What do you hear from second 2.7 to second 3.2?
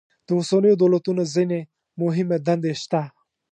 شته.